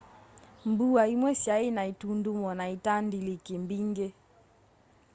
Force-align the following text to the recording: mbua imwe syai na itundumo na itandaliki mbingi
mbua 0.69 1.01
imwe 1.13 1.31
syai 1.41 1.67
na 1.75 1.83
itundumo 1.91 2.49
na 2.59 2.65
itandaliki 2.75 3.53
mbingi 3.63 4.07